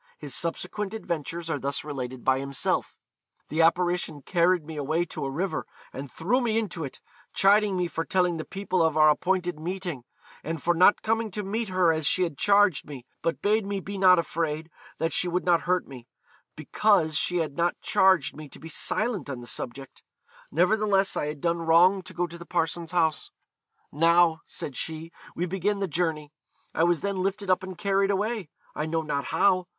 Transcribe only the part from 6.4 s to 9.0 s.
me into it, chiding me for telling the people of